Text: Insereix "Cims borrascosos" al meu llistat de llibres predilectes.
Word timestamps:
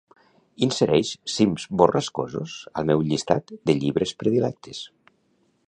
Insereix 0.67 1.11
"Cims 1.33 1.65
borrascosos" 1.81 2.55
al 2.81 2.87
meu 2.93 3.05
llistat 3.11 3.55
de 3.71 3.77
llibres 3.83 4.15
predilectes. 4.25 4.81